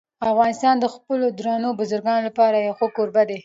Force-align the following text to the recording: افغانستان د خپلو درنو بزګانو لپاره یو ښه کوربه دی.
افغانستان 0.31 0.75
د 0.79 0.85
خپلو 0.95 1.25
درنو 1.39 1.69
بزګانو 1.79 2.25
لپاره 2.29 2.55
یو 2.57 2.73
ښه 2.79 2.87
کوربه 2.95 3.23
دی. 3.29 3.37